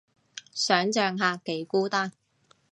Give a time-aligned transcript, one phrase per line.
[0.51, 2.11] 想像下幾孤單